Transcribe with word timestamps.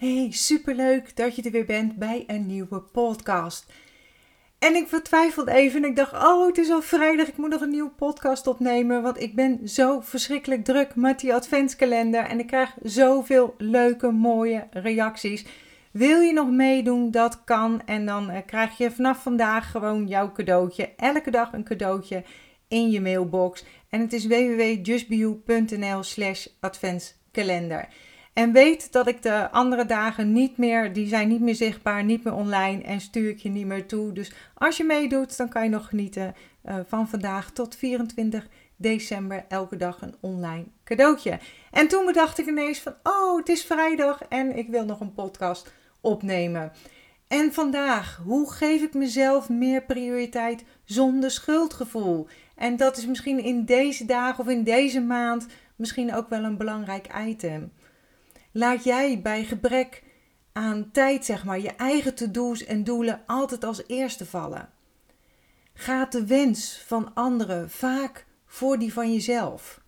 Hey, 0.00 0.28
superleuk 0.30 1.16
dat 1.16 1.36
je 1.36 1.42
er 1.42 1.50
weer 1.50 1.64
bent 1.64 1.96
bij 1.96 2.24
een 2.26 2.46
nieuwe 2.46 2.80
podcast. 2.80 3.72
En 4.58 4.74
ik 4.74 4.88
vertwijfelde 4.88 5.52
even 5.52 5.82
en 5.82 5.88
ik 5.88 5.96
dacht, 5.96 6.12
oh, 6.12 6.46
het 6.46 6.58
is 6.58 6.70
al 6.70 6.82
vrijdag, 6.82 7.28
ik 7.28 7.36
moet 7.36 7.50
nog 7.50 7.60
een 7.60 7.70
nieuwe 7.70 7.90
podcast 7.90 8.46
opnemen, 8.46 9.02
want 9.02 9.20
ik 9.20 9.34
ben 9.34 9.68
zo 9.68 10.00
verschrikkelijk 10.00 10.64
druk 10.64 10.94
met 10.94 11.20
die 11.20 11.34
adventskalender 11.34 12.24
en 12.24 12.38
ik 12.38 12.46
krijg 12.46 12.74
zoveel 12.82 13.54
leuke, 13.58 14.10
mooie 14.10 14.66
reacties. 14.70 15.44
Wil 15.90 16.20
je 16.20 16.32
nog 16.32 16.50
meedoen? 16.50 17.10
Dat 17.10 17.44
kan. 17.44 17.82
En 17.86 18.06
dan 18.06 18.30
eh, 18.30 18.40
krijg 18.46 18.78
je 18.78 18.90
vanaf 18.90 19.22
vandaag 19.22 19.70
gewoon 19.70 20.06
jouw 20.06 20.32
cadeautje. 20.32 20.92
Elke 20.96 21.30
dag 21.30 21.52
een 21.52 21.64
cadeautje 21.64 22.24
in 22.68 22.90
je 22.90 23.00
mailbox. 23.00 23.64
En 23.88 24.00
het 24.00 24.12
is 24.12 24.26
www.justbeyou.nl 24.26 26.02
slash 26.02 26.46
adventskalender. 26.60 27.88
En 28.32 28.52
weet 28.52 28.92
dat 28.92 29.06
ik 29.06 29.22
de 29.22 29.50
andere 29.50 29.86
dagen 29.86 30.32
niet 30.32 30.56
meer, 30.56 30.92
die 30.92 31.06
zijn 31.06 31.28
niet 31.28 31.40
meer 31.40 31.54
zichtbaar, 31.54 32.04
niet 32.04 32.24
meer 32.24 32.34
online 32.34 32.82
en 32.82 33.00
stuur 33.00 33.28
ik 33.28 33.38
je 33.38 33.48
niet 33.48 33.66
meer 33.66 33.86
toe. 33.86 34.12
Dus 34.12 34.32
als 34.54 34.76
je 34.76 34.84
meedoet, 34.84 35.36
dan 35.36 35.48
kan 35.48 35.64
je 35.64 35.70
nog 35.70 35.88
genieten 35.88 36.34
uh, 36.64 36.76
van 36.86 37.08
vandaag 37.08 37.50
tot 37.50 37.76
24 37.76 38.48
december 38.76 39.44
elke 39.48 39.76
dag 39.76 40.02
een 40.02 40.14
online 40.20 40.64
cadeautje. 40.84 41.38
En 41.70 41.88
toen 41.88 42.06
bedacht 42.06 42.38
ik 42.38 42.46
ineens 42.46 42.78
van, 42.78 42.94
oh, 43.02 43.36
het 43.36 43.48
is 43.48 43.64
vrijdag 43.64 44.22
en 44.28 44.56
ik 44.56 44.68
wil 44.68 44.84
nog 44.84 45.00
een 45.00 45.14
podcast 45.14 45.72
opnemen. 46.00 46.72
En 47.28 47.52
vandaag, 47.52 48.20
hoe 48.24 48.52
geef 48.52 48.82
ik 48.82 48.94
mezelf 48.94 49.48
meer 49.48 49.82
prioriteit 49.82 50.64
zonder 50.84 51.30
schuldgevoel? 51.30 52.26
En 52.56 52.76
dat 52.76 52.96
is 52.96 53.06
misschien 53.06 53.44
in 53.44 53.64
deze 53.64 54.04
dagen 54.04 54.44
of 54.44 54.50
in 54.50 54.64
deze 54.64 55.00
maand 55.00 55.46
misschien 55.76 56.14
ook 56.14 56.28
wel 56.28 56.44
een 56.44 56.56
belangrijk 56.56 57.06
item. 57.26 57.72
Laat 58.52 58.84
jij 58.84 59.20
bij 59.20 59.44
gebrek 59.44 60.02
aan 60.52 60.90
tijd, 60.90 61.24
zeg 61.24 61.44
maar, 61.44 61.60
je 61.60 61.70
eigen 61.70 62.14
to-do's 62.14 62.64
en 62.64 62.84
doelen 62.84 63.22
altijd 63.26 63.64
als 63.64 63.82
eerste 63.86 64.26
vallen. 64.26 64.68
Gaat 65.74 66.12
de 66.12 66.26
wens 66.26 66.82
van 66.86 67.14
anderen 67.14 67.70
vaak 67.70 68.26
voor 68.46 68.78
die 68.78 68.92
van 68.92 69.12
jezelf? 69.12 69.80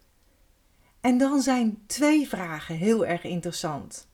En 1.01 1.19
dan 1.19 1.41
zijn 1.41 1.83
twee 1.87 2.29
vragen 2.29 2.77
heel 2.77 3.07
erg 3.07 3.25
interessant. 3.25 4.09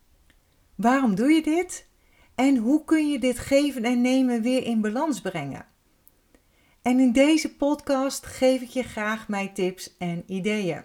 Waarom 0.74 1.14
doe 1.14 1.30
je 1.30 1.42
dit? 1.42 1.86
En 2.34 2.56
hoe 2.56 2.84
kun 2.84 3.10
je 3.10 3.18
dit 3.18 3.38
geven 3.38 3.84
en 3.84 4.00
nemen 4.00 4.42
weer 4.42 4.62
in 4.64 4.80
balans 4.80 5.20
brengen? 5.20 5.66
En 6.82 7.00
in 7.00 7.12
deze 7.12 7.56
podcast 7.56 8.26
geef 8.26 8.60
ik 8.60 8.68
je 8.68 8.82
graag 8.82 9.28
mijn 9.28 9.54
tips 9.54 9.96
en 9.98 10.22
ideeën. 10.26 10.84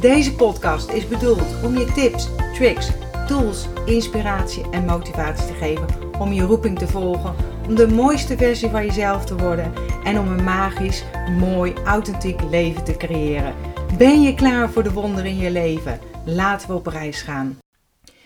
Deze 0.00 0.34
podcast 0.34 0.90
is 0.90 1.08
bedoeld 1.08 1.62
om 1.64 1.78
je 1.78 1.92
tips, 1.92 2.28
tricks, 2.54 2.90
tools, 3.26 3.66
inspiratie 3.86 4.70
en 4.70 4.84
motivatie 4.84 5.46
te 5.46 5.52
geven 5.52 5.86
om 6.18 6.32
je 6.32 6.42
roeping 6.42 6.78
te 6.78 6.86
volgen, 6.86 7.34
om 7.68 7.74
de 7.74 7.88
mooiste 7.88 8.36
versie 8.36 8.68
van 8.68 8.86
jezelf 8.86 9.24
te 9.24 9.36
worden 9.36 9.72
en 10.04 10.18
om 10.18 10.28
een 10.28 10.44
magisch, 10.44 11.04
mooi, 11.38 11.72
authentiek 11.84 12.42
leven 12.42 12.84
te 12.84 12.96
creëren. 12.96 13.54
Ben 13.96 14.22
je 14.22 14.34
klaar 14.34 14.70
voor 14.70 14.82
de 14.82 14.92
wonderen 14.92 15.30
in 15.30 15.38
je 15.38 15.50
leven? 15.50 16.00
Laten 16.24 16.68
we 16.68 16.74
op 16.74 16.86
reis 16.86 17.22
gaan. 17.22 17.58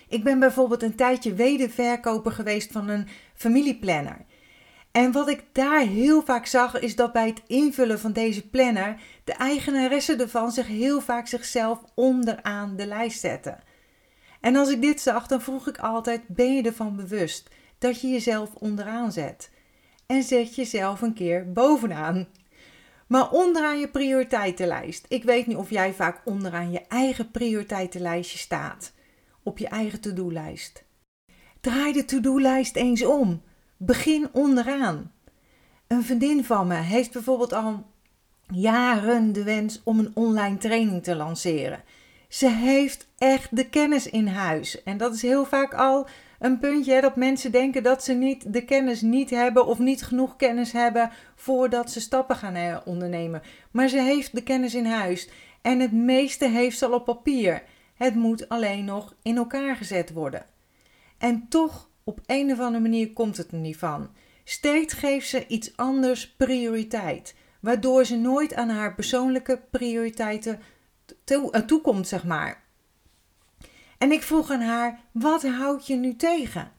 Ik 0.07 0.23
ben 0.23 0.39
bijvoorbeeld 0.39 0.83
een 0.83 0.95
tijdje 0.95 1.33
wederverkoper 1.33 2.31
geweest 2.31 2.71
van 2.71 2.89
een 2.89 3.07
familieplanner. 3.35 4.25
En 4.93 5.11
wat 5.11 5.29
ik 5.29 5.43
daar 5.51 5.79
heel 5.79 6.21
vaak 6.21 6.45
zag, 6.45 6.79
is 6.79 6.95
dat 6.95 7.11
bij 7.11 7.27
het 7.27 7.41
invullen 7.47 7.99
van 7.99 8.13
deze 8.13 8.49
planner 8.49 9.01
de 9.23 9.33
eigenaresse 9.33 10.15
ervan 10.15 10.51
zich 10.51 10.67
heel 10.67 11.01
vaak 11.01 11.27
zichzelf 11.27 11.79
onderaan 11.95 12.75
de 12.75 12.85
lijst 12.85 13.19
zetten. 13.19 13.59
En 14.41 14.55
als 14.55 14.69
ik 14.69 14.81
dit 14.81 15.01
zag, 15.01 15.27
dan 15.27 15.41
vroeg 15.41 15.67
ik 15.67 15.77
altijd: 15.77 16.27
ben 16.27 16.55
je 16.55 16.63
ervan 16.63 16.95
bewust 16.95 17.49
dat 17.77 18.01
je 18.01 18.07
jezelf 18.07 18.53
onderaan 18.53 19.11
zet? 19.11 19.51
En 20.05 20.23
zet 20.23 20.55
jezelf 20.55 21.01
een 21.01 21.13
keer 21.13 21.51
bovenaan. 21.51 22.27
Maar 23.07 23.31
onderaan 23.31 23.79
je 23.79 23.89
prioriteitenlijst. 23.89 25.05
Ik 25.09 25.23
weet 25.23 25.47
niet 25.47 25.57
of 25.57 25.69
jij 25.69 25.93
vaak 25.93 26.21
onderaan 26.25 26.71
je 26.71 26.81
eigen 26.87 27.31
prioriteitenlijstje 27.31 28.37
staat. 28.37 28.93
Op 29.43 29.57
je 29.57 29.67
eigen 29.67 30.01
to-do-lijst. 30.01 30.83
Draai 31.61 31.93
de 31.93 32.05
to-do-lijst 32.05 32.75
eens 32.75 33.05
om. 33.05 33.41
Begin 33.85 34.29
onderaan. 34.31 35.11
Een 35.87 36.03
vriendin 36.03 36.43
van 36.43 36.67
me 36.67 36.75
heeft 36.75 37.11
bijvoorbeeld 37.11 37.53
al 37.53 37.85
jaren 38.47 39.33
de 39.33 39.43
wens 39.43 39.81
om 39.83 39.99
een 39.99 40.11
online 40.13 40.57
training 40.57 41.03
te 41.03 41.15
lanceren. 41.15 41.83
Ze 42.27 42.49
heeft 42.49 43.07
echt 43.17 43.55
de 43.55 43.69
kennis 43.69 44.09
in 44.09 44.27
huis. 44.27 44.83
En 44.83 44.97
dat 44.97 45.13
is 45.13 45.21
heel 45.21 45.45
vaak 45.45 45.73
al 45.73 46.07
een 46.39 46.59
puntje 46.59 47.01
dat 47.01 47.15
mensen 47.15 47.51
denken 47.51 47.83
dat 47.83 48.03
ze 48.03 48.13
niet 48.13 48.53
de 48.53 48.65
kennis 48.65 49.01
niet 49.01 49.29
hebben 49.29 49.65
of 49.65 49.79
niet 49.79 50.03
genoeg 50.03 50.35
kennis 50.35 50.71
hebben 50.71 51.11
voordat 51.35 51.91
ze 51.91 52.01
stappen 52.01 52.35
gaan 52.35 52.55
eh, 52.55 52.77
ondernemen. 52.85 53.41
Maar 53.71 53.87
ze 53.87 54.01
heeft 54.01 54.35
de 54.35 54.43
kennis 54.43 54.75
in 54.75 54.85
huis 54.85 55.29
en 55.61 55.79
het 55.79 55.91
meeste 55.91 56.47
heeft 56.47 56.77
ze 56.77 56.85
al 56.85 56.93
op 56.93 57.05
papier. 57.05 57.63
Het 57.95 58.15
moet 58.15 58.49
alleen 58.49 58.85
nog 58.85 59.15
in 59.21 59.37
elkaar 59.37 59.75
gezet 59.75 60.13
worden. 60.13 60.45
En 61.17 61.45
toch, 61.49 61.91
op 62.03 62.19
een 62.25 62.51
of 62.51 62.59
andere 62.59 62.83
manier 62.83 63.13
komt 63.13 63.37
het 63.37 63.51
er 63.51 63.57
niet 63.57 63.77
van. 63.77 64.09
Steeds 64.43 64.93
geeft 64.93 65.27
ze 65.27 65.47
iets 65.47 65.77
anders 65.77 66.35
prioriteit, 66.35 67.35
waardoor 67.59 68.05
ze 68.05 68.15
nooit 68.15 68.53
aan 68.53 68.69
haar 68.69 68.95
persoonlijke 68.95 69.61
prioriteiten 69.71 70.59
eh, 71.25 71.61
toekomt, 71.61 72.07
zeg 72.07 72.23
maar. 72.23 72.63
En 73.97 74.11
ik 74.11 74.21
vroeg 74.21 74.51
aan 74.51 74.61
haar: 74.61 74.99
wat 75.11 75.43
houd 75.43 75.87
je 75.87 75.95
nu 75.95 76.15
tegen? 76.15 76.71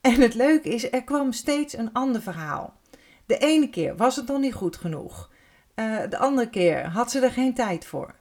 En 0.00 0.20
het 0.20 0.34
leuke 0.34 0.68
is, 0.68 0.92
er 0.92 1.04
kwam 1.04 1.32
steeds 1.32 1.76
een 1.76 1.92
ander 1.92 2.22
verhaal. 2.22 2.80
De 3.26 3.38
ene 3.38 3.70
keer 3.70 3.96
was 3.96 4.16
het 4.16 4.26
nog 4.26 4.38
niet 4.38 4.54
goed 4.54 4.76
genoeg. 4.76 5.30
Uh, 5.76 6.00
de 6.08 6.18
andere 6.18 6.50
keer 6.50 6.86
had 6.86 7.10
ze 7.10 7.20
er 7.20 7.30
geen 7.30 7.54
tijd 7.54 7.84
voor. 7.84 8.14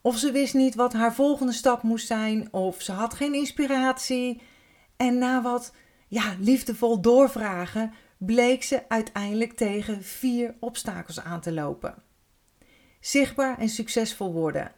Of 0.00 0.16
ze 0.16 0.32
wist 0.32 0.54
niet 0.54 0.74
wat 0.74 0.92
haar 0.92 1.14
volgende 1.14 1.52
stap 1.52 1.82
moest 1.82 2.06
zijn, 2.06 2.52
of 2.52 2.82
ze 2.82 2.92
had 2.92 3.14
geen 3.14 3.34
inspiratie. 3.34 4.42
En 4.96 5.18
na 5.18 5.42
wat 5.42 5.74
ja, 6.08 6.34
liefdevol 6.38 7.00
doorvragen 7.00 7.92
bleek 8.18 8.62
ze 8.62 8.88
uiteindelijk 8.88 9.52
tegen 9.52 10.02
vier 10.02 10.54
obstakels 10.60 11.20
aan 11.20 11.40
te 11.40 11.52
lopen. 11.52 12.02
Zichtbaar 13.00 13.58
en 13.58 13.68
succesvol 13.68 14.32
worden. 14.32 14.72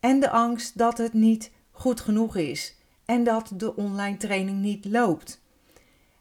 En 0.00 0.20
de 0.20 0.30
angst 0.30 0.78
dat 0.78 0.98
het 0.98 1.12
niet 1.12 1.50
goed 1.70 2.00
genoeg 2.00 2.36
is 2.36 2.76
en 3.04 3.24
dat 3.24 3.52
de 3.54 3.76
online 3.76 4.16
training 4.16 4.58
niet 4.58 4.84
loopt. 4.84 5.42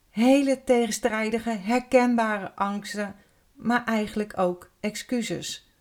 Hele 0.10 0.64
tegenstrijdige, 0.64 1.50
herkenbare 1.50 2.56
angsten, 2.56 3.16
maar 3.54 3.86
eigenlijk 3.86 4.40
ook 4.40 4.72
excuses. 4.80 5.72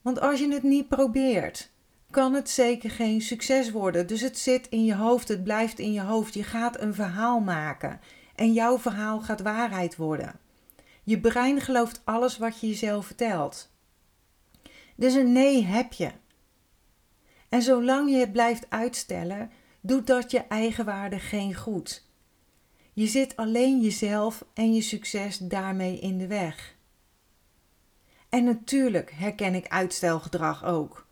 Want 0.00 0.20
als 0.20 0.38
je 0.38 0.52
het 0.52 0.62
niet 0.62 0.88
probeert, 0.88 1.71
kan 2.12 2.34
het 2.34 2.50
zeker 2.50 2.90
geen 2.90 3.20
succes 3.20 3.70
worden. 3.70 4.06
Dus 4.06 4.20
het 4.20 4.38
zit 4.38 4.68
in 4.68 4.84
je 4.84 4.94
hoofd, 4.94 5.28
het 5.28 5.44
blijft 5.44 5.78
in 5.78 5.92
je 5.92 6.00
hoofd. 6.00 6.34
Je 6.34 6.42
gaat 6.42 6.80
een 6.80 6.94
verhaal 6.94 7.40
maken 7.40 8.00
en 8.34 8.52
jouw 8.52 8.78
verhaal 8.78 9.20
gaat 9.20 9.40
waarheid 9.40 9.96
worden. 9.96 10.40
Je 11.02 11.20
brein 11.20 11.60
gelooft 11.60 12.00
alles 12.04 12.38
wat 12.38 12.60
je 12.60 12.68
jezelf 12.68 13.06
vertelt. 13.06 13.70
Dus 14.96 15.14
een 15.14 15.32
nee 15.32 15.64
heb 15.64 15.92
je. 15.92 16.10
En 17.48 17.62
zolang 17.62 18.10
je 18.10 18.16
het 18.16 18.32
blijft 18.32 18.66
uitstellen, 18.68 19.50
doet 19.80 20.06
dat 20.06 20.30
je 20.30 20.38
eigenwaarde 20.38 21.18
geen 21.18 21.54
goed. 21.54 22.06
Je 22.92 23.06
zit 23.06 23.36
alleen 23.36 23.80
jezelf 23.80 24.44
en 24.54 24.74
je 24.74 24.82
succes 24.82 25.38
daarmee 25.38 25.98
in 25.98 26.18
de 26.18 26.26
weg. 26.26 26.76
En 28.28 28.44
natuurlijk 28.44 29.12
herken 29.14 29.54
ik 29.54 29.68
uitstelgedrag 29.68 30.64
ook. 30.64 31.06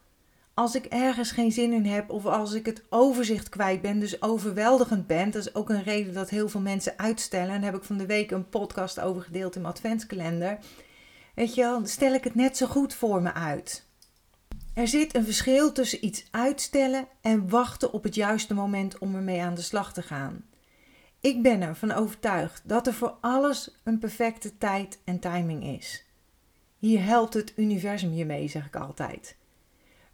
Als 0.60 0.74
ik 0.74 0.84
ergens 0.84 1.30
geen 1.30 1.52
zin 1.52 1.72
in 1.72 1.86
heb 1.86 2.10
of 2.10 2.26
als 2.26 2.52
ik 2.52 2.66
het 2.66 2.82
overzicht 2.88 3.48
kwijt 3.48 3.80
ben, 3.80 4.00
dus 4.00 4.22
overweldigend 4.22 5.06
ben, 5.06 5.30
dat 5.30 5.46
is 5.46 5.54
ook 5.54 5.68
een 5.68 5.82
reden 5.82 6.14
dat 6.14 6.30
heel 6.30 6.48
veel 6.48 6.60
mensen 6.60 6.98
uitstellen. 6.98 7.54
En 7.54 7.60
daar 7.60 7.70
heb 7.70 7.80
ik 7.80 7.86
van 7.86 7.96
de 7.96 8.06
week 8.06 8.30
een 8.30 8.48
podcast 8.48 9.00
over 9.00 9.22
gedeeld 9.22 9.54
in 9.54 9.62
mijn 9.62 9.74
adventskalender. 9.74 10.58
Weet 11.34 11.54
je 11.54 11.60
wel, 11.60 11.86
stel 11.86 12.12
ik 12.12 12.24
het 12.24 12.34
net 12.34 12.56
zo 12.56 12.66
goed 12.66 12.94
voor 12.94 13.22
me 13.22 13.32
uit. 13.32 13.86
Er 14.74 14.88
zit 14.88 15.14
een 15.14 15.24
verschil 15.24 15.72
tussen 15.72 16.04
iets 16.04 16.28
uitstellen 16.30 17.06
en 17.20 17.48
wachten 17.48 17.92
op 17.92 18.02
het 18.02 18.14
juiste 18.14 18.54
moment 18.54 18.98
om 18.98 19.14
ermee 19.14 19.42
aan 19.42 19.54
de 19.54 19.62
slag 19.62 19.92
te 19.92 20.02
gaan. 20.02 20.44
Ik 21.20 21.42
ben 21.42 21.62
ervan 21.62 21.92
overtuigd 21.92 22.62
dat 22.64 22.86
er 22.86 22.94
voor 22.94 23.16
alles 23.20 23.78
een 23.84 23.98
perfecte 23.98 24.58
tijd 24.58 25.00
en 25.04 25.18
timing 25.18 25.64
is. 25.64 26.04
Hier 26.78 27.04
helpt 27.04 27.34
het 27.34 27.52
universum 27.56 28.12
je 28.12 28.24
mee, 28.24 28.48
zeg 28.48 28.66
ik 28.66 28.76
altijd. 28.76 29.38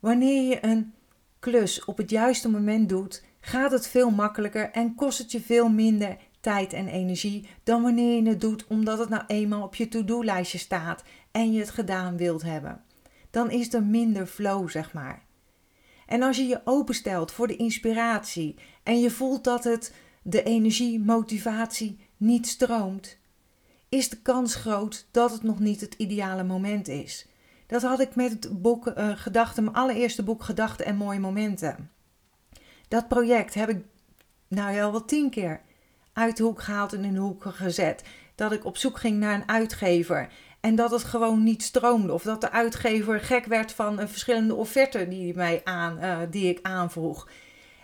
Wanneer 0.06 0.42
je 0.42 0.64
een 0.64 0.94
klus 1.38 1.84
op 1.84 1.96
het 1.96 2.10
juiste 2.10 2.48
moment 2.48 2.88
doet, 2.88 3.24
gaat 3.40 3.72
het 3.72 3.88
veel 3.88 4.10
makkelijker 4.10 4.70
en 4.70 4.94
kost 4.94 5.18
het 5.18 5.32
je 5.32 5.40
veel 5.40 5.68
minder 5.68 6.16
tijd 6.40 6.72
en 6.72 6.88
energie 6.88 7.48
dan 7.62 7.82
wanneer 7.82 8.22
je 8.22 8.28
het 8.28 8.40
doet 8.40 8.66
omdat 8.66 8.98
het 8.98 9.08
nou 9.08 9.22
eenmaal 9.26 9.62
op 9.62 9.74
je 9.74 9.88
to-do-lijstje 9.88 10.58
staat 10.58 11.02
en 11.30 11.52
je 11.52 11.60
het 11.60 11.70
gedaan 11.70 12.16
wilt 12.16 12.42
hebben. 12.42 12.82
Dan 13.30 13.50
is 13.50 13.74
er 13.74 13.82
minder 13.82 14.26
flow, 14.26 14.68
zeg 14.68 14.92
maar. 14.92 15.22
En 16.06 16.22
als 16.22 16.36
je 16.36 16.46
je 16.46 16.60
openstelt 16.64 17.32
voor 17.32 17.46
de 17.46 17.56
inspiratie 17.56 18.54
en 18.82 19.00
je 19.00 19.10
voelt 19.10 19.44
dat 19.44 19.64
het 19.64 19.94
de 20.22 20.42
energie, 20.42 21.00
motivatie 21.00 21.98
niet 22.16 22.46
stroomt, 22.46 23.18
is 23.88 24.08
de 24.08 24.18
kans 24.22 24.54
groot 24.54 25.06
dat 25.10 25.32
het 25.32 25.42
nog 25.42 25.58
niet 25.58 25.80
het 25.80 25.94
ideale 25.94 26.44
moment 26.44 26.88
is. 26.88 27.26
Dat 27.66 27.82
had 27.82 28.00
ik 28.00 28.14
met 28.14 28.30
het 28.30 28.62
boek 28.62 28.86
uh, 28.86 29.10
Gedachten, 29.14 29.64
mijn 29.64 29.76
allereerste 29.76 30.22
boek 30.22 30.42
Gedachten 30.42 30.86
en 30.86 30.96
Mooie 30.96 31.20
Momenten. 31.20 31.90
Dat 32.88 33.08
project 33.08 33.54
heb 33.54 33.68
ik 33.68 33.84
nou 34.48 34.74
ja, 34.74 34.90
wel 34.90 35.04
tien 35.04 35.30
keer 35.30 35.60
uit 36.12 36.36
de 36.36 36.42
hoek 36.42 36.62
gehaald 36.62 36.92
en 36.92 37.04
in 37.04 37.14
de 37.14 37.20
hoek 37.20 37.44
gezet. 37.46 38.02
Dat 38.34 38.52
ik 38.52 38.64
op 38.64 38.76
zoek 38.76 38.98
ging 38.98 39.18
naar 39.18 39.34
een 39.34 39.48
uitgever 39.48 40.28
en 40.60 40.74
dat 40.74 40.90
het 40.90 41.04
gewoon 41.04 41.42
niet 41.42 41.62
stroomde. 41.62 42.12
Of 42.12 42.22
dat 42.22 42.40
de 42.40 42.50
uitgever 42.50 43.20
gek 43.20 43.44
werd 43.44 43.72
van 43.72 43.98
een 43.98 44.08
verschillende 44.08 44.54
offerten 44.54 45.08
die, 45.08 45.34
mij 45.34 45.60
aan, 45.64 45.98
uh, 46.04 46.18
die 46.30 46.48
ik 46.48 46.58
aanvroeg. 46.62 47.28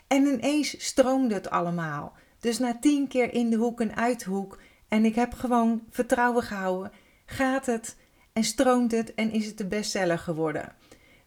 En 0.07 0.27
ineens 0.27 0.85
stroomde 0.85 1.35
het 1.35 1.51
allemaal. 1.51 2.13
Dus 2.41 2.59
na 2.59 2.79
tien 2.81 3.09
keer 3.09 3.35
in 3.35 3.51
de 3.51 3.57
hoek 3.57 3.81
en 3.81 3.97
uit 3.97 4.25
de 4.25 4.31
hoek. 4.31 4.59
En 4.89 5.05
ik 5.05 5.15
heb 5.15 5.33
gewoon 5.33 5.83
vertrouwen 5.91 6.43
gehouden. 6.43 6.93
Gaat 7.27 7.67
het 7.67 7.97
en 8.33 8.45
stroomt 8.45 8.93
het 8.93 9.15
en 9.15 9.31
is 9.31 9.47
het 9.47 9.59
de 9.59 9.67
bestseller 9.67 10.19
geworden. 10.19 10.75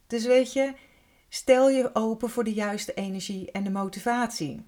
Dus 0.08 0.26
weet 0.26 0.54
je, 0.54 0.74
stel 1.30 1.70
je 1.70 1.90
open 1.94 2.30
voor 2.30 2.44
de 2.44 2.54
juiste 2.54 2.94
energie 2.94 3.52
en 3.52 3.64
de 3.64 3.72
motivatie. 3.72 4.66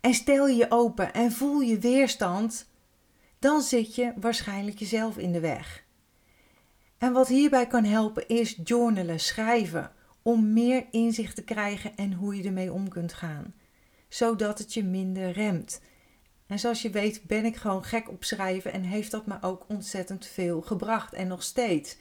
En 0.00 0.14
stel 0.14 0.46
je 0.48 0.66
open 0.70 1.12
en 1.12 1.32
voel 1.32 1.60
je 1.60 1.78
weerstand, 1.78 2.66
dan 3.38 3.60
zit 3.62 3.94
je 3.94 4.12
waarschijnlijk 4.16 4.78
jezelf 4.78 5.18
in 5.18 5.32
de 5.32 5.40
weg. 5.40 5.84
En 6.98 7.12
wat 7.12 7.28
hierbij 7.28 7.66
kan 7.66 7.84
helpen 7.84 8.28
is 8.28 8.60
journalen, 8.64 9.20
schrijven, 9.20 9.92
om 10.22 10.52
meer 10.52 10.86
inzicht 10.90 11.34
te 11.34 11.44
krijgen 11.44 11.96
en 11.96 12.12
hoe 12.12 12.36
je 12.36 12.42
ermee 12.42 12.72
om 12.72 12.88
kunt 12.88 13.12
gaan, 13.12 13.54
zodat 14.08 14.58
het 14.58 14.74
je 14.74 14.84
minder 14.84 15.30
remt. 15.30 15.80
En 16.52 16.58
zoals 16.58 16.82
je 16.82 16.90
weet 16.90 17.26
ben 17.26 17.44
ik 17.44 17.56
gewoon 17.56 17.84
gek 17.84 18.08
op 18.08 18.24
schrijven 18.24 18.72
en 18.72 18.82
heeft 18.82 19.10
dat 19.10 19.26
me 19.26 19.34
ook 19.40 19.64
ontzettend 19.68 20.26
veel 20.26 20.60
gebracht 20.60 21.12
en 21.12 21.28
nog 21.28 21.42
steeds. 21.42 21.96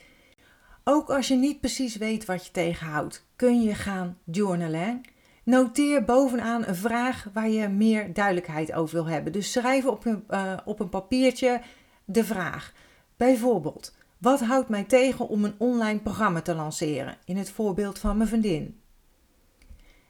Ook 0.83 1.09
als 1.09 1.27
je 1.27 1.36
niet 1.36 1.59
precies 1.59 1.95
weet 1.95 2.25
wat 2.25 2.45
je 2.45 2.51
tegenhoudt, 2.51 3.25
kun 3.36 3.62
je 3.62 3.75
gaan 3.75 4.18
journalen. 4.25 5.01
Noteer 5.44 6.03
bovenaan 6.03 6.65
een 6.65 6.75
vraag 6.75 7.27
waar 7.33 7.50
je 7.50 7.68
meer 7.68 8.13
duidelijkheid 8.13 8.74
over 8.74 8.95
wil 8.95 9.13
hebben. 9.13 9.33
Dus 9.33 9.51
schrijf 9.51 9.86
op 9.86 10.06
een, 10.06 10.24
uh, 10.30 10.57
op 10.65 10.80
een 10.80 10.89
papiertje 10.89 11.62
de 12.06 12.24
vraag. 12.24 12.74
Bijvoorbeeld, 13.18 13.95
wat 14.18 14.42
houdt 14.42 14.69
mij 14.69 14.83
tegen 14.83 15.27
om 15.27 15.45
een 15.45 15.56
online 15.57 16.00
programma 16.00 16.42
te 16.42 16.56
lanceren? 16.56 17.18
In 17.25 17.38
het 17.38 17.51
voorbeeld 17.51 18.00
van 18.00 18.18
mijn 18.18 18.30
vriendin. 18.30 18.81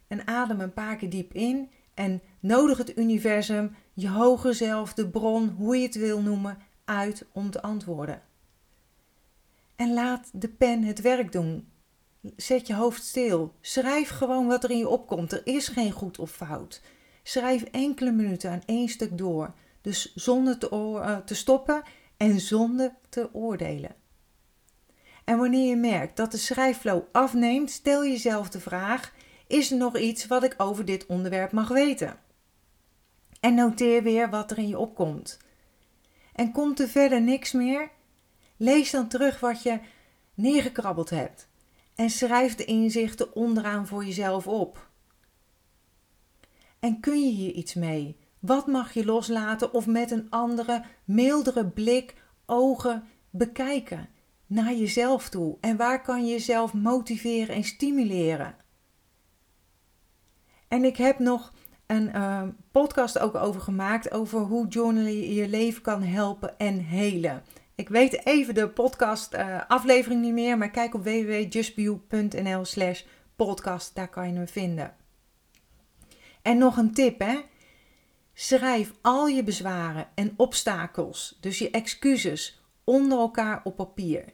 En 0.07 0.27
adem 0.27 0.61
een 0.61 0.73
paar 0.73 0.95
keer 0.95 1.09
diep 1.09 1.33
in 1.33 1.69
en 1.93 2.21
nodig 2.39 2.77
het 2.77 2.97
universum, 2.97 3.75
je 3.93 4.09
hoger 4.09 4.55
zelf, 4.55 4.93
de 4.93 5.09
bron, 5.09 5.49
hoe 5.49 5.77
je 5.77 5.85
het 5.85 5.95
wil 5.95 6.21
noemen, 6.21 6.57
uit 6.85 7.25
om 7.31 7.49
te 7.49 7.61
antwoorden. 7.61 8.21
En 9.75 9.93
laat 9.93 10.29
de 10.33 10.49
pen 10.49 10.83
het 10.83 11.01
werk 11.01 11.31
doen. 11.31 11.69
Zet 12.35 12.67
je 12.67 12.75
hoofd 12.75 13.03
stil. 13.03 13.55
Schrijf 13.61 14.09
gewoon 14.09 14.47
wat 14.47 14.63
er 14.63 14.71
in 14.71 14.77
je 14.77 14.87
opkomt. 14.87 15.31
Er 15.31 15.41
is 15.43 15.67
geen 15.67 15.91
goed 15.91 16.19
of 16.19 16.31
fout. 16.31 16.81
Schrijf 17.23 17.63
enkele 17.63 18.11
minuten 18.11 18.51
aan 18.51 18.63
één 18.65 18.89
stuk 18.89 19.17
door. 19.17 19.53
Dus 19.81 20.15
zonder 20.15 20.57
te, 20.57 20.69
uh, 20.71 21.17
te 21.17 21.35
stoppen 21.35 21.83
en 22.17 22.39
zonder 22.39 22.95
te 23.09 23.29
oordelen. 23.33 23.95
En 25.23 25.37
wanneer 25.37 25.69
je 25.69 25.75
merkt 25.75 26.17
dat 26.17 26.31
de 26.31 26.37
schrijfflow 26.37 27.03
afneemt, 27.11 27.71
stel 27.71 28.05
jezelf 28.05 28.49
de 28.49 28.59
vraag: 28.59 29.13
is 29.51 29.71
er 29.71 29.77
nog 29.77 29.97
iets 29.97 30.27
wat 30.27 30.43
ik 30.43 30.53
over 30.57 30.85
dit 30.85 31.05
onderwerp 31.05 31.51
mag 31.51 31.67
weten? 31.67 32.19
En 33.39 33.53
noteer 33.53 34.03
weer 34.03 34.29
wat 34.29 34.51
er 34.51 34.57
in 34.57 34.67
je 34.67 34.77
opkomt. 34.77 35.39
En 36.33 36.51
komt 36.51 36.79
er 36.79 36.87
verder 36.87 37.21
niks 37.21 37.51
meer? 37.51 37.89
Lees 38.57 38.91
dan 38.91 39.07
terug 39.07 39.39
wat 39.39 39.63
je 39.63 39.79
neergekrabbeld 40.33 41.09
hebt 41.09 41.47
en 41.95 42.09
schrijf 42.09 42.55
de 42.55 42.65
inzichten 42.65 43.35
onderaan 43.35 43.87
voor 43.87 44.05
jezelf 44.05 44.47
op. 44.47 44.89
En 46.79 46.99
kun 46.99 47.25
je 47.25 47.31
hier 47.31 47.51
iets 47.51 47.73
mee? 47.73 48.17
Wat 48.39 48.67
mag 48.67 48.93
je 48.93 49.05
loslaten 49.05 49.73
of 49.73 49.87
met 49.87 50.11
een 50.11 50.29
andere, 50.29 50.83
mildere 51.05 51.67
blik, 51.67 52.15
ogen 52.45 53.03
bekijken 53.29 54.09
naar 54.47 54.73
jezelf 54.73 55.29
toe? 55.29 55.57
En 55.59 55.77
waar 55.77 56.01
kan 56.01 56.25
je 56.25 56.31
jezelf 56.31 56.73
motiveren 56.73 57.55
en 57.55 57.63
stimuleren? 57.63 58.55
En 60.71 60.83
ik 60.83 60.97
heb 60.97 61.19
nog 61.19 61.53
een 61.85 62.11
uh, 62.15 62.43
podcast 62.71 63.19
ook 63.19 63.35
over 63.35 63.61
gemaakt 63.61 64.11
over 64.11 64.39
hoe 64.39 64.67
journalen 64.67 65.33
je 65.33 65.47
leven 65.47 65.81
kan 65.81 66.03
helpen 66.03 66.57
en 66.57 66.79
helen. 66.79 67.43
Ik 67.75 67.89
weet 67.89 68.25
even 68.25 68.53
de 68.53 68.69
podcast 68.69 69.33
uh, 69.33 69.61
aflevering 69.67 70.21
niet 70.21 70.33
meer, 70.33 70.57
maar 70.57 70.69
kijk 70.69 70.93
op 70.93 71.03
www.justbio.nl 71.03 72.65
slash 72.65 73.03
podcast, 73.35 73.95
daar 73.95 74.07
kan 74.07 74.27
je 74.27 74.33
hem 74.33 74.47
vinden. 74.47 74.95
En 76.41 76.57
nog 76.57 76.77
een 76.77 76.93
tip 76.93 77.19
hè. 77.19 77.39
Schrijf 78.33 78.91
al 79.01 79.27
je 79.27 79.43
bezwaren 79.43 80.07
en 80.15 80.33
obstakels, 80.37 81.37
dus 81.41 81.57
je 81.59 81.69
excuses, 81.69 82.61
onder 82.83 83.17
elkaar 83.17 83.61
op 83.63 83.75
papier. 83.75 84.25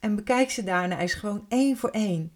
En 0.00 0.16
bekijk 0.16 0.50
ze 0.50 0.64
daarna 0.64 0.98
eens 0.98 1.14
gewoon 1.14 1.46
één 1.48 1.76
voor 1.76 1.90
één. 1.90 2.35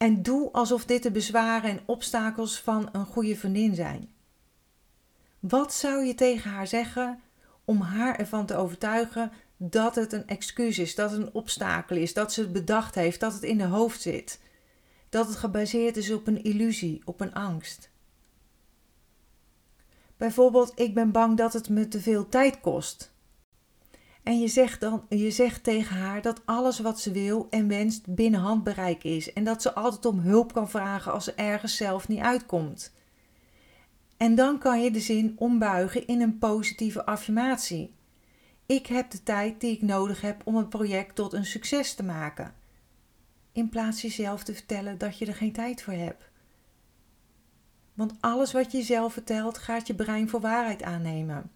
En 0.00 0.22
doe 0.22 0.50
alsof 0.52 0.84
dit 0.84 1.02
de 1.02 1.10
bezwaren 1.10 1.70
en 1.70 1.80
obstakels 1.86 2.60
van 2.60 2.88
een 2.92 3.06
goede 3.06 3.36
vriendin 3.36 3.74
zijn. 3.74 4.10
Wat 5.40 5.74
zou 5.74 6.04
je 6.04 6.14
tegen 6.14 6.50
haar 6.50 6.66
zeggen 6.66 7.20
om 7.64 7.80
haar 7.80 8.18
ervan 8.18 8.46
te 8.46 8.56
overtuigen 8.56 9.32
dat 9.56 9.94
het 9.94 10.12
een 10.12 10.26
excuus 10.26 10.78
is, 10.78 10.94
dat 10.94 11.10
het 11.10 11.20
een 11.20 11.34
obstakel 11.34 11.96
is, 11.96 12.14
dat 12.14 12.32
ze 12.32 12.40
het 12.40 12.52
bedacht 12.52 12.94
heeft, 12.94 13.20
dat 13.20 13.32
het 13.32 13.42
in 13.42 13.58
de 13.58 13.64
hoofd 13.64 14.00
zit, 14.00 14.40
dat 15.08 15.26
het 15.26 15.36
gebaseerd 15.36 15.96
is 15.96 16.10
op 16.10 16.26
een 16.26 16.42
illusie, 16.42 17.02
op 17.04 17.20
een 17.20 17.34
angst. 17.34 17.90
Bijvoorbeeld, 20.16 20.72
ik 20.74 20.94
ben 20.94 21.10
bang 21.10 21.36
dat 21.36 21.52
het 21.52 21.68
me 21.68 21.88
te 21.88 22.00
veel 22.00 22.28
tijd 22.28 22.60
kost. 22.60 23.12
En 24.22 24.40
je 24.40 24.48
zegt, 24.48 24.80
dan, 24.80 25.04
je 25.08 25.30
zegt 25.30 25.64
tegen 25.64 25.96
haar 25.96 26.22
dat 26.22 26.40
alles 26.44 26.78
wat 26.78 27.00
ze 27.00 27.12
wil 27.12 27.46
en 27.50 27.68
wenst 27.68 28.14
binnen 28.14 28.40
handbereik 28.40 29.04
is 29.04 29.32
en 29.32 29.44
dat 29.44 29.62
ze 29.62 29.74
altijd 29.74 30.04
om 30.04 30.18
hulp 30.18 30.52
kan 30.52 30.70
vragen 30.70 31.12
als 31.12 31.24
ze 31.24 31.32
ergens 31.34 31.76
zelf 31.76 32.08
niet 32.08 32.20
uitkomt. 32.20 32.92
En 34.16 34.34
dan 34.34 34.58
kan 34.58 34.82
je 34.82 34.90
de 34.90 35.00
zin 35.00 35.34
ombuigen 35.38 36.06
in 36.06 36.20
een 36.20 36.38
positieve 36.38 37.06
affirmatie. 37.06 37.94
Ik 38.66 38.86
heb 38.86 39.10
de 39.10 39.22
tijd 39.22 39.60
die 39.60 39.72
ik 39.72 39.82
nodig 39.82 40.20
heb 40.20 40.42
om 40.44 40.56
het 40.56 40.68
project 40.68 41.14
tot 41.14 41.32
een 41.32 41.46
succes 41.46 41.94
te 41.94 42.02
maken. 42.02 42.54
In 43.52 43.68
plaats 43.68 44.02
jezelf 44.02 44.44
te 44.44 44.54
vertellen 44.54 44.98
dat 44.98 45.18
je 45.18 45.26
er 45.26 45.34
geen 45.34 45.52
tijd 45.52 45.82
voor 45.82 45.92
hebt. 45.92 46.30
Want 47.94 48.14
alles 48.20 48.52
wat 48.52 48.72
je 48.72 48.78
jezelf 48.78 49.12
vertelt, 49.12 49.58
gaat 49.58 49.86
je 49.86 49.94
brein 49.94 50.28
voor 50.28 50.40
waarheid 50.40 50.82
aannemen. 50.82 51.50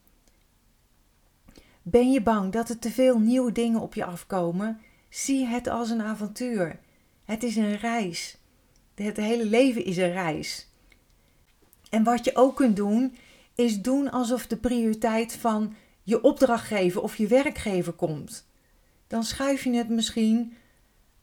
Ben 1.87 2.13
je 2.13 2.23
bang 2.23 2.53
dat 2.53 2.69
er 2.69 2.79
te 2.79 2.91
veel 2.91 3.19
nieuwe 3.19 3.53
dingen 3.53 3.81
op 3.81 3.95
je 3.95 4.05
afkomen? 4.05 4.81
Zie 5.09 5.47
het 5.47 5.69
als 5.69 5.91
een 5.91 6.03
avontuur. 6.03 6.79
Het 7.25 7.43
is 7.43 7.57
een 7.57 7.77
reis. 7.77 8.39
Het 8.95 9.17
hele 9.17 9.45
leven 9.45 9.85
is 9.85 9.97
een 9.97 10.13
reis. 10.13 10.69
En 11.91 12.05
wat 12.05 12.25
je 12.25 12.37
ook 12.37 12.57
kunt 12.57 12.77
doen, 12.77 13.17
is 13.55 13.83
doen 13.83 14.11
alsof 14.11 14.47
de 14.47 14.57
prioriteit 14.57 15.33
van 15.33 15.75
je 16.03 16.23
opdrachtgever 16.23 17.03
of 17.03 17.17
je 17.17 17.27
werkgever 17.27 17.93
komt. 17.93 18.47
Dan 19.07 19.25
schuif 19.25 19.65
je 19.65 19.73
het 19.73 19.89
misschien 19.89 20.57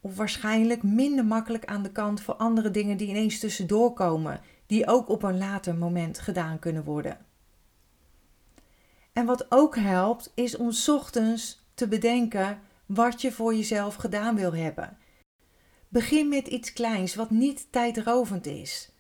of 0.02 0.16
waarschijnlijk 0.16 0.84
minder 0.84 1.26
makkelijk 1.26 1.66
aan 1.66 1.84
de 1.84 1.92
kant 1.92 2.22
voor 2.22 2.34
andere 2.34 2.72
dingen 2.72 2.98
die 2.98 3.08
ineens 3.08 3.40
tussendoor 3.40 3.94
komen, 3.94 4.42
die 4.66 4.88
ook 4.88 5.10
op 5.10 5.24
een 5.24 5.38
later 5.38 5.76
moment 5.76 6.20
gedaan 6.20 6.60
kunnen 6.60 6.84
worden. 6.84 7.31
En 9.14 9.26
wat 9.26 9.46
ook 9.50 9.76
helpt, 9.76 10.32
is 10.36 10.58
om 10.58 10.72
ochtends 10.88 11.66
te 11.74 11.88
bedenken 11.88 12.60
wat 12.86 13.22
je 13.22 13.32
voor 13.32 13.56
jezelf 13.56 13.96
gedaan 13.96 14.36
wil 14.36 14.54
hebben. 14.54 14.98
Begin 15.88 16.30
met 16.30 16.48
iets 16.48 16.74
kleins 16.74 17.16
wat 17.16 17.30
niet 17.30 17.72
tijdrovend 17.72 18.46
is. 18.46 18.92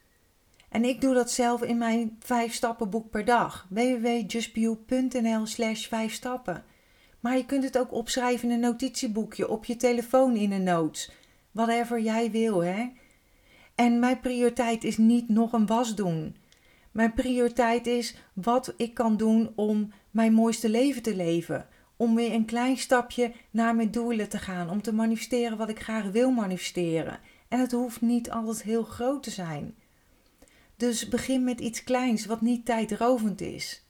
En 0.70 0.86
ik 0.86 1.02
doe 1.02 1.14
dat 1.14 1.32
zelf 1.32 1.62
in 1.62 1.78
mijn 1.78 2.16
5 2.20 2.54
stappen 2.54 2.90
boek 2.90 3.10
per 3.10 3.26
dag. 3.26 3.68
www.justbio.nl 3.70 5.46
slash 5.46 5.88
5 5.88 6.14
stappen. 6.14 6.64
Maar 7.20 7.38
je 7.38 7.46
kunt 7.46 7.64
het 7.64 7.78
ook 7.78 7.92
opschrijven 7.92 8.50
in 8.50 8.54
een 8.54 8.60
notitieboekje, 8.60 9.50
op 9.50 9.66
je 9.66 9.76
telefoon 9.76 10.36
in 10.36 10.52
een 10.52 10.64
notes. 10.64 11.12
Whatever 11.52 12.00
jij 12.00 12.32
wil, 12.32 12.64
hè. 12.64 12.90
En 13.76 14.00
mijn 14.00 14.20
prioriteit 14.20 14.84
is 14.84 14.98
niet 14.98 15.30
nog 15.30 15.54
een 15.54 15.66
was 15.66 15.96
doen. 15.96 16.36
Mijn 16.92 17.14
prioriteit 17.14 17.88
is 17.88 18.16
wat 18.34 18.74
ik 18.78 18.94
kan 18.94 19.18
doen 19.18 19.52
om 19.56 19.92
mijn 20.12 20.34
mooiste 20.34 20.70
leven 20.70 21.02
te 21.02 21.16
leven. 21.16 21.68
Om 21.96 22.16
weer 22.16 22.34
een 22.34 22.46
klein 22.46 22.78
stapje 22.78 23.34
naar 23.52 23.76
mijn 23.76 23.92
doelen 23.92 24.30
te 24.30 24.38
gaan. 24.38 24.70
Om 24.70 24.82
te 24.82 24.94
manifesteren 24.94 25.58
wat 25.58 25.70
ik 25.70 25.82
graag 25.82 26.12
wil 26.12 26.32
manifesteren. 26.32 27.20
En 27.48 27.60
het 27.60 27.72
hoeft 27.72 28.02
niet 28.02 28.32
altijd 28.32 28.64
heel 28.64 28.84
groot 28.84 29.24
te 29.24 29.32
zijn. 29.32 29.76
Dus 30.76 31.08
begin 31.08 31.44
met 31.44 31.60
iets 31.60 31.84
kleins 31.84 32.26
wat 32.26 32.42
niet 32.42 32.66
tijdrovend 32.66 33.42
is. 33.42 33.86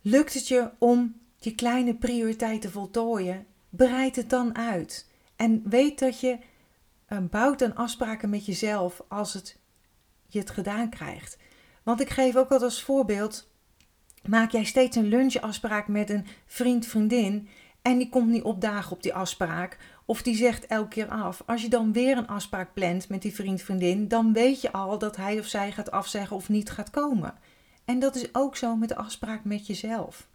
Lukt 0.00 0.34
het 0.34 0.48
je 0.48 0.70
om 0.78 1.20
je 1.36 1.54
kleine 1.54 1.94
prioriteiten 1.94 2.70
voltooien? 2.70 3.46
Bereid 3.68 4.16
het 4.16 4.30
dan 4.30 4.56
uit. 4.56 5.10
En 5.36 5.62
weet 5.64 5.98
dat 5.98 6.20
je 6.20 6.38
uh, 7.08 7.18
bouwt 7.30 7.62
aan 7.62 7.74
afspraken 7.76 8.30
met 8.30 8.46
jezelf 8.46 9.02
als 9.08 9.34
het, 9.34 9.58
je 10.26 10.38
het 10.38 10.50
gedaan 10.50 10.90
krijgt. 10.90 11.38
Want 11.82 12.00
ik 12.00 12.10
geef 12.10 12.36
ook 12.36 12.50
altijd 12.50 12.62
als 12.62 12.82
voorbeeld: 12.82 13.49
maak 14.28 14.50
jij 14.50 14.64
steeds 14.64 14.96
een 14.96 15.08
lunchafspraak 15.08 15.88
met 15.88 16.10
een 16.10 16.26
vriend, 16.46 16.86
vriendin. 16.86 17.48
En 17.82 17.98
die 17.98 18.08
komt 18.08 18.28
niet 18.28 18.42
opdagen 18.42 18.92
op 18.92 19.02
die 19.02 19.14
afspraak. 19.14 19.78
Of 20.04 20.22
die 20.22 20.36
zegt 20.36 20.66
elke 20.66 20.88
keer 20.88 21.08
af. 21.08 21.42
Als 21.46 21.62
je 21.62 21.68
dan 21.68 21.92
weer 21.92 22.16
een 22.16 22.26
afspraak 22.26 22.74
plant 22.74 23.08
met 23.08 23.22
die 23.22 23.34
vriend, 23.34 23.62
vriendin. 23.62 24.08
Dan 24.08 24.32
weet 24.32 24.60
je 24.60 24.72
al 24.72 24.98
dat 24.98 25.16
hij 25.16 25.38
of 25.38 25.46
zij 25.46 25.72
gaat 25.72 25.90
afzeggen 25.90 26.36
of 26.36 26.48
niet 26.48 26.70
gaat 26.70 26.90
komen. 26.90 27.34
En 27.84 27.98
dat 27.98 28.16
is 28.16 28.34
ook 28.34 28.56
zo 28.56 28.76
met 28.76 28.88
de 28.88 28.96
afspraak 28.96 29.44
met 29.44 29.66
jezelf. 29.66 30.28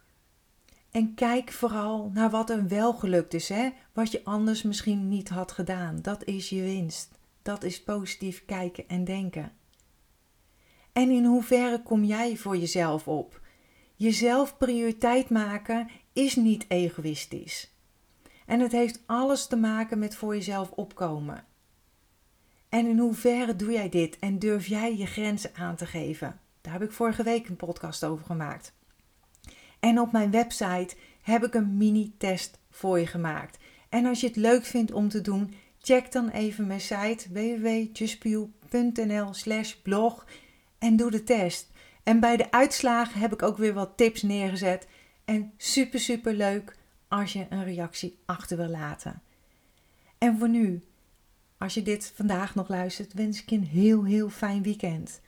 En 0.90 1.14
kijk 1.14 1.52
vooral 1.52 2.10
naar 2.14 2.30
wat 2.30 2.50
er 2.50 2.68
wel 2.68 2.92
gelukt 2.92 3.34
is, 3.34 3.48
hè? 3.48 3.70
wat 3.92 4.12
je 4.12 4.24
anders 4.24 4.62
misschien 4.62 5.08
niet 5.08 5.28
had 5.28 5.52
gedaan. 5.52 5.98
Dat 6.02 6.24
is 6.24 6.48
je 6.48 6.62
winst. 6.62 7.18
Dat 7.42 7.64
is 7.64 7.82
positief 7.82 8.44
kijken 8.44 8.88
en 8.88 9.04
denken. 9.04 9.52
En 10.92 11.10
in 11.10 11.24
hoeverre 11.24 11.82
kom 11.82 12.04
jij 12.04 12.36
voor 12.36 12.56
jezelf 12.56 13.08
op? 13.08 13.40
Jezelf 13.98 14.56
prioriteit 14.56 15.30
maken 15.30 15.90
is 16.12 16.36
niet 16.36 16.64
egoïstisch. 16.68 17.74
En 18.46 18.60
het 18.60 18.72
heeft 18.72 19.02
alles 19.06 19.46
te 19.46 19.56
maken 19.56 19.98
met 19.98 20.16
voor 20.16 20.34
jezelf 20.34 20.70
opkomen. 20.70 21.44
En 22.68 22.86
in 22.86 22.98
hoeverre 22.98 23.56
doe 23.56 23.72
jij 23.72 23.88
dit 23.88 24.18
en 24.18 24.38
durf 24.38 24.66
jij 24.66 24.96
je 24.96 25.06
grenzen 25.06 25.50
aan 25.54 25.76
te 25.76 25.86
geven? 25.86 26.40
Daar 26.60 26.72
heb 26.72 26.82
ik 26.82 26.92
vorige 26.92 27.22
week 27.22 27.48
een 27.48 27.56
podcast 27.56 28.04
over 28.04 28.24
gemaakt. 28.24 28.72
En 29.80 30.00
op 30.00 30.12
mijn 30.12 30.30
website 30.30 30.96
heb 31.22 31.44
ik 31.44 31.54
een 31.54 31.76
mini-test 31.76 32.58
voor 32.70 32.98
je 32.98 33.06
gemaakt. 33.06 33.58
En 33.88 34.06
als 34.06 34.20
je 34.20 34.26
het 34.26 34.36
leuk 34.36 34.64
vindt 34.64 34.92
om 34.92 35.08
te 35.08 35.20
doen, 35.20 35.54
check 35.78 36.12
dan 36.12 36.28
even 36.28 36.66
mijn 36.66 36.80
site 36.80 37.32
www.juspiel.nl 37.32 39.34
slash 39.34 39.72
blog 39.72 40.26
en 40.78 40.96
doe 40.96 41.10
de 41.10 41.22
test. 41.22 41.74
En 42.06 42.20
bij 42.20 42.36
de 42.36 42.50
uitslagen 42.50 43.20
heb 43.20 43.32
ik 43.32 43.42
ook 43.42 43.56
weer 43.56 43.74
wat 43.74 43.96
tips 43.96 44.22
neergezet. 44.22 44.86
En 45.24 45.52
super 45.56 46.00
super 46.00 46.34
leuk 46.34 46.76
als 47.08 47.32
je 47.32 47.46
een 47.48 47.64
reactie 47.64 48.18
achter 48.24 48.56
wil 48.56 48.68
laten. 48.68 49.22
En 50.18 50.38
voor 50.38 50.48
nu, 50.48 50.84
als 51.58 51.74
je 51.74 51.82
dit 51.82 52.12
vandaag 52.14 52.54
nog 52.54 52.68
luistert, 52.68 53.12
wens 53.12 53.42
ik 53.42 53.50
je 53.50 53.56
een 53.56 53.64
heel 53.64 54.04
heel 54.04 54.28
fijn 54.28 54.62
weekend. 54.62 55.20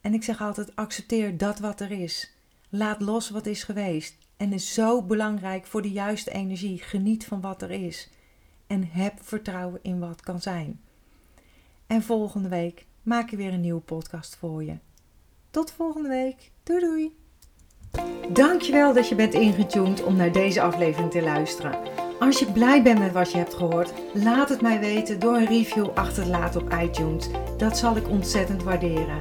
En 0.00 0.14
ik 0.14 0.22
zeg 0.22 0.40
altijd: 0.40 0.76
accepteer 0.76 1.36
dat 1.36 1.58
wat 1.58 1.80
er 1.80 1.90
is. 1.90 2.32
Laat 2.68 3.00
los 3.00 3.30
wat 3.30 3.46
is 3.46 3.62
geweest. 3.62 4.16
En 4.36 4.52
is 4.52 4.74
zo 4.74 5.02
belangrijk 5.02 5.66
voor 5.66 5.82
de 5.82 5.90
juiste 5.90 6.30
energie. 6.30 6.78
Geniet 6.78 7.26
van 7.26 7.40
wat 7.40 7.62
er 7.62 7.70
is. 7.70 8.10
En 8.66 8.88
heb 8.90 9.22
vertrouwen 9.22 9.78
in 9.82 9.98
wat 9.98 10.20
kan 10.20 10.40
zijn. 10.40 10.80
En 11.86 12.02
volgende 12.02 12.48
week 12.48 12.86
maak 13.02 13.30
ik 13.30 13.38
weer 13.38 13.52
een 13.52 13.60
nieuwe 13.60 13.80
podcast 13.80 14.36
voor 14.36 14.64
je. 14.64 14.78
Tot 15.50 15.72
volgende 15.76 16.08
week. 16.08 16.50
Doei 16.62 16.80
doei. 16.80 17.16
Dankjewel 18.28 18.92
dat 18.92 19.08
je 19.08 19.14
bent 19.14 19.34
ingetuned 19.34 20.04
om 20.04 20.16
naar 20.16 20.32
deze 20.32 20.60
aflevering 20.60 21.10
te 21.10 21.22
luisteren. 21.22 21.78
Als 22.18 22.38
je 22.38 22.52
blij 22.52 22.82
bent 22.82 22.98
met 22.98 23.12
wat 23.12 23.30
je 23.30 23.38
hebt 23.38 23.54
gehoord, 23.54 23.92
laat 24.14 24.48
het 24.48 24.60
mij 24.60 24.80
weten 24.80 25.20
door 25.20 25.34
een 25.34 25.46
review 25.46 25.88
achter 25.94 26.22
te 26.22 26.28
laten 26.28 26.60
op 26.60 26.74
iTunes. 26.82 27.28
Dat 27.56 27.78
zal 27.78 27.96
ik 27.96 28.08
ontzettend 28.08 28.62
waarderen. 28.62 29.20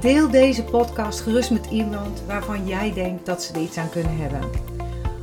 Deel 0.00 0.30
deze 0.30 0.64
podcast 0.64 1.20
gerust 1.20 1.50
met 1.50 1.66
iemand 1.70 2.22
waarvan 2.26 2.66
jij 2.66 2.92
denkt 2.92 3.26
dat 3.26 3.42
ze 3.42 3.52
er 3.52 3.60
iets 3.60 3.76
aan 3.76 3.90
kunnen 3.90 4.16
hebben. 4.16 4.40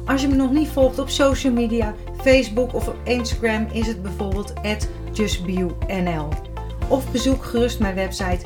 Als 0.06 0.22
je 0.22 0.28
me 0.28 0.36
nog 0.36 0.52
niet 0.52 0.68
volgt 0.68 1.00
op 1.00 1.10
social 1.10 1.54
media, 1.54 1.94
Facebook 2.22 2.74
of 2.74 2.88
op 2.88 2.98
Instagram 3.04 3.68
is 3.72 3.88
het 3.88 4.02
bijvoorbeeld 4.02 4.54
justbio.nl. 5.12 6.28
Of 6.88 7.12
bezoek 7.12 7.44
gerust 7.44 7.80
mijn 7.80 7.96
website 7.96 8.46